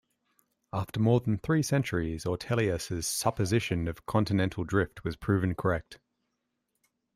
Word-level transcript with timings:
After 0.73 0.99
more 0.99 1.19
than 1.19 1.37
three 1.37 1.61
centuries, 1.61 2.25
Ortelius's 2.25 3.05
supposition 3.05 3.87
of 3.87 4.07
continental 4.07 4.63
drift 4.63 5.03
was 5.03 5.15
proven 5.15 5.53
correct. 5.53 5.99